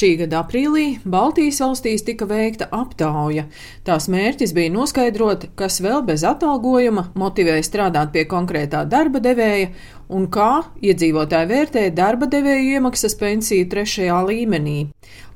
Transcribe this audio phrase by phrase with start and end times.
[0.00, 3.42] Šī gada aprīlī Baltijas valstīs tika veikta aptauja.
[3.84, 9.74] Tās mērķis bija noskaidrot, kas vēl bez atalgojuma motivē strādāt pie konkrētā darba devēja
[10.10, 10.50] un kā
[10.82, 14.78] iedzīvotāji vērtē darba devēju iemaksas pensiju trešajā līmenī.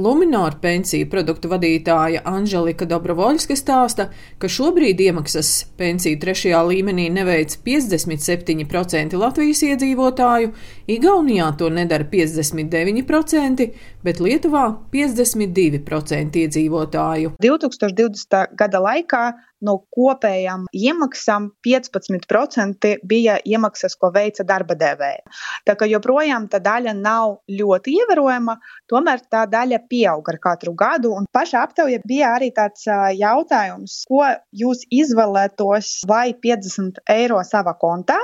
[0.00, 4.08] Lumināra pensiju produktu vadītāja Anželika Dobrovoļska stāsta,
[4.38, 5.50] ka šobrīd iemaksas
[5.80, 10.54] pensiju trešajā līmenī neveic 57% Latvijas iedzīvotāju,
[10.90, 13.68] Igaunijā to nedara 59%,
[14.06, 14.64] bet Lietuvā
[14.94, 17.34] 52% iedzīvotāju.
[17.42, 18.42] 2020.
[18.58, 19.24] gada laikā
[19.66, 25.22] no kopējām iemaksām 15% bija iemaksas, ko veica darba devēja.
[25.68, 28.56] Tā kā joprojām tā daļa nav ļoti ievērojama,
[28.90, 31.14] tomēr tā daļa pieaug ar katru gadu.
[31.16, 32.86] Un pašā aptaujā bija arī tāds
[33.18, 34.26] jautājums, ko
[34.64, 38.18] jūs izvēlētos vai 50 eiro savā kontā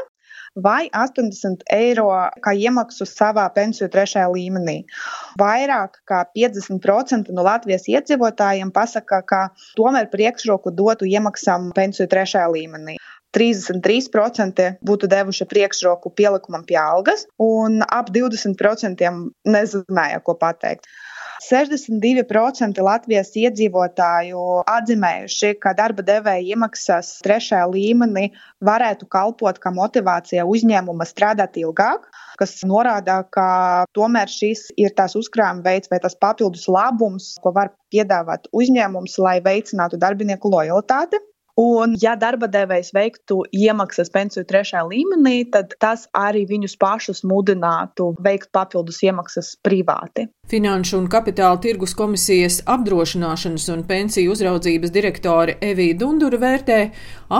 [0.56, 2.08] vai 80 eiro
[2.44, 4.78] kā iemaksu savā pensiju trešajā līmenī.
[5.36, 9.40] Vairāk kā 50% no Latvijas iedzīvotājiem pasaka, ka
[9.76, 12.96] tomēr priekšroku dotu iemaksām pensiju trešajā līmenī.
[13.36, 19.10] 33% būtu devuši priekšroku pielikumam pie algas, un ap 20%
[19.44, 20.88] nezināja, ko pateikt.
[21.44, 28.30] 62% Latvijas iedzīvotāju atzīmējuši, ka darba devēja iemaksas trešajā līmenī
[28.64, 32.08] varētu kalpot kā motivācija uzņēmuma strādāt ilgāk,
[32.40, 33.48] kas norāda, ka
[33.96, 39.38] tomēr šis ir tās uzkrājuma veids vai tas papildus labums, ko var piedāvāt uzņēmums, lai
[39.44, 41.20] veicinātu darbinieku lojalitāti.
[41.56, 48.10] Un, ja darba devējs veiktu iemaksas pensiju trešajā līmenī, tad tas arī viņus pašus mudinātu
[48.20, 50.26] veikt papildus iemaksas privāti.
[50.52, 56.80] Finanšu un kapitāla tirgus komisijas apdrošināšanas un pensiju uzraudzības direktore Evija Dundura vērtē,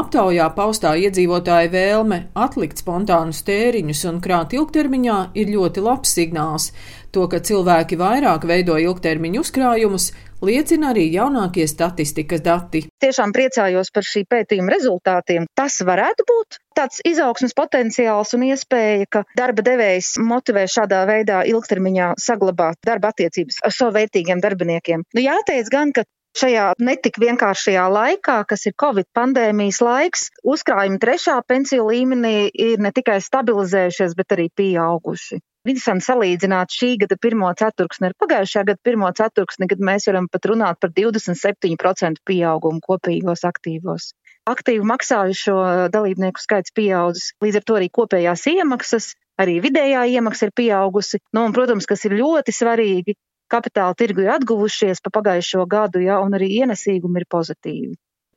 [0.01, 6.73] aptaujā paustā iedzīvotāja vēlme atlikt spontānus tēriņus un krāt ilgtermiņā ir ļoti labs signāls.
[7.13, 10.11] To, ka cilvēki vairāk veido ilgtermiņu uzkrājumus,
[10.45, 12.85] liecina arī jaunākie statistikas dati.
[13.03, 15.47] Tiešām priecājos par šī pētījuma rezultātiem.
[15.57, 22.13] Tas varētu būt tāds izaugsmas potenciāls un iespēja, ka darba devējs motivē šādā veidā ilgtermiņā
[22.21, 25.07] saglabāt darba attiecības ar savu vērtīgiem darbiniekiem.
[25.17, 26.05] Nu, jāteic gan, ka
[26.37, 32.93] šajā netik vienkāršajā laikā, kas ir Covid pandēmijas laiks, uzkrājumi trešā pensiju līmenī ir ne
[32.93, 35.41] tikai stabilizējušies, bet arī pieauguši.
[35.67, 40.47] Interesanti salīdzināt šī gada pirmo ceturksni ar pagājušā gada pirmo ceturksni, kad mēs varam pat
[40.47, 44.13] runāt par 27% pieaugumu kopīgos aktīvos.
[44.47, 45.57] Aktīvu maksājušo
[45.91, 49.11] dalībnieku skaits pieaudzis, līdz ar to arī kopējās iemaksas,
[49.43, 51.19] arī vidējā iemaksa ir pieaugusi.
[51.35, 53.19] Nu, un, protams, kas ir ļoti svarīgi,
[53.51, 57.97] kapitāla tirgu ir atguvušies pa pagājušo gadu, ja, un arī ienesīgumi ir pozitīvi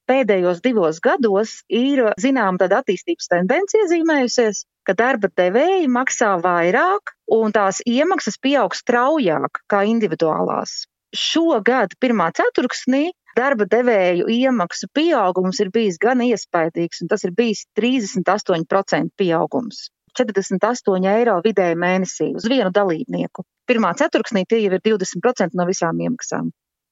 [0.09, 7.53] pēdējos divos gados ir zinām tāda attīstības tendence iezīmējusies, ka darba devēji maksā vairāk un
[7.53, 10.87] tās iemaksas pieaug straujāk kā individuālās.
[11.13, 17.67] Šogad pirmā ceturksnī darba devēju iemaksu pieaugums ir bijis gan iespaidīgs, un tas ir bijis
[17.77, 19.85] 38% pieaugums.
[20.17, 23.45] 48 eiro vidēji mēnesī uz vienu dalībnieku.
[23.69, 26.49] Pirmā ceturksnī tie jau ir 20% no visām iemaksām.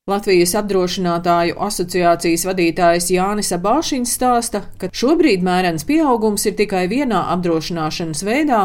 [0.08, 8.24] Latvijas apdrošinātāju asociācijas vadītājs Jānis Abāšins stāsta, ka šobrīd mērens pieaugums ir tikai vienā apdrošināšanas
[8.24, 8.62] veidā,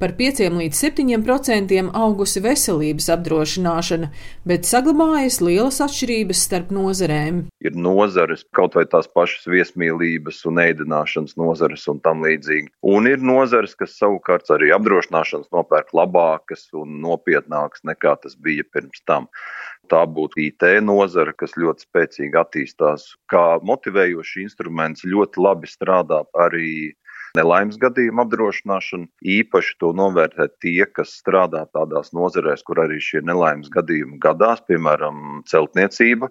[0.00, 4.08] par 5 līdz 7 procentiem augusi veselības apdrošināšana,
[4.48, 7.44] bet saglabājas lielas atšķirības starp nozarēm.
[7.60, 12.72] Ir nozares, kaut vai tās pašas viesmīlības un ēdināšanas nozares un tam līdzīgi.
[12.88, 19.04] Un ir nozares, kas savukārt arī apdrošināšanas nopērk labākas un nopietnākas nekā tas bija pirms
[19.04, 19.28] tam.
[19.92, 23.08] Tā būtu IT nozara, kas ļoti spēcīgi attīstās.
[23.30, 26.70] Kā motivējošs instruments ļoti labi strādā arī
[27.36, 29.08] nelaimes gadījumu apdrošināšanu.
[29.36, 35.42] Īpaši to novērtē tie, kas strādā tādās nozarēs, kur arī šie nelaimes gadījumi gadās, piemēram,
[35.50, 36.30] celtniecība.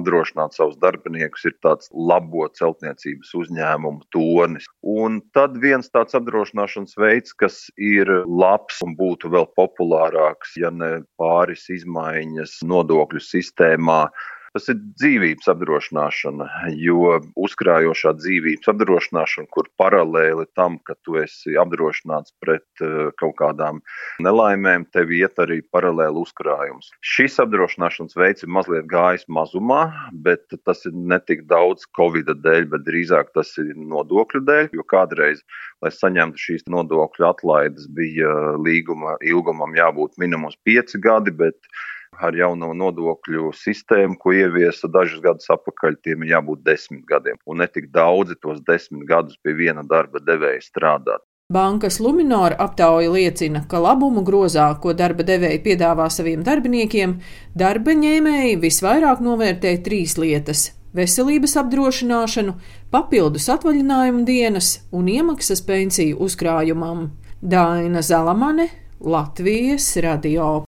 [0.00, 4.68] Apdrošināt savus darbiniekus ir tāds labo celtniecības uzņēmumu tonis.
[4.80, 11.00] Un tad viens tāds apdrošināšanas veids, kas ir labs un būtu vēl populārāks, ja ne
[11.20, 14.02] pāris izmaiņas nodokļu sistēmā,
[14.50, 22.34] Tas ir dzīvības apdrošināšana, jo uzkrājošā dzīvības apdrošināšana, kur paralēli tam, ka tu esi apdrošināts
[22.42, 23.78] pret eh, kaut kādām
[24.26, 26.90] nelaimēm, tev iet arī paralēli uzkrājums.
[27.12, 29.84] Šis apdrošināšanas veids ir mazliet gājis mazumā,
[30.26, 34.88] bet tas ir ne tik daudz Covid dēļ, bet drīzāk tas ir nodokļu dēļ, jo
[34.90, 35.44] kādreiz,
[35.78, 41.54] lai saņemtu šīs nodokļu atlaides, bija līguma ilgumam jābūt minimums pieci gadi, bet
[42.20, 47.40] ar jauno nodokļu sistēmu, ko ieviesa dažus gadus atpakaļ, tiem ir jābūt desmit gadiem.
[47.46, 51.24] Un ne tik daudzi tos desmit gadus pie viena darba devēja strādāt.
[51.50, 57.16] Bankas Luminora aptauja liecina, ka labumu grozā, ko darba devēji piedāvā saviem darbiniekiem,
[57.58, 62.54] darba ņēmēji visvairāk novērtē trīs lietas- veselības apdrošināšanu,
[62.94, 67.10] papildus atvaļinājumu dienas un iemaksas pensiju uzkrājumam.
[67.42, 68.68] Daina Zalamane,
[69.00, 70.69] Latvijas radio.